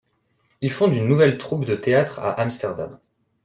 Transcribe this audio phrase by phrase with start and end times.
[0.61, 2.97] Il fonde une nouvelle troupe de théâtre à Amsterdam.